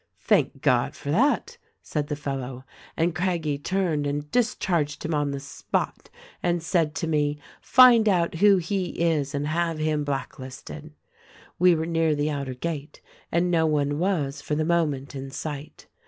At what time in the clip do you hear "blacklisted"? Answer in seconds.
10.03-10.95